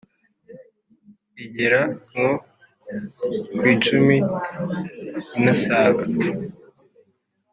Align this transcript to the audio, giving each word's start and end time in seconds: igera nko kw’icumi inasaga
igera 1.43 1.81
nko 2.09 2.25
kw’icumi 3.55 4.17
inasaga 5.37 6.03